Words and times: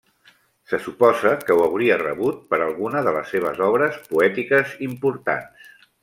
Se 0.69 0.77
suposa 0.85 1.33
que 1.49 1.57
ho 1.57 1.59
hauria 1.65 1.97
rebut 2.01 2.39
per 2.53 2.59
alguna 2.67 3.03
de 3.07 3.13
les 3.17 3.29
seves 3.35 3.61
obres 3.69 3.99
poètiques 4.13 4.73
importants. 4.87 5.77